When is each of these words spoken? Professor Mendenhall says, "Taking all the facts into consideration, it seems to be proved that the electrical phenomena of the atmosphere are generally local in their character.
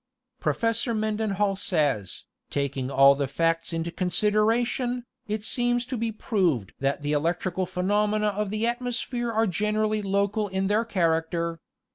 Professor 0.39 0.95
Mendenhall 0.95 1.55
says, 1.55 2.23
"Taking 2.49 2.89
all 2.89 3.13
the 3.13 3.27
facts 3.27 3.71
into 3.71 3.91
consideration, 3.91 5.05
it 5.27 5.43
seems 5.43 5.85
to 5.85 5.95
be 5.95 6.11
proved 6.11 6.73
that 6.79 7.03
the 7.03 7.11
electrical 7.13 7.67
phenomena 7.67 8.29
of 8.29 8.49
the 8.49 8.65
atmosphere 8.65 9.29
are 9.31 9.45
generally 9.45 10.01
local 10.01 10.47
in 10.47 10.65
their 10.65 10.85
character. 10.85 11.59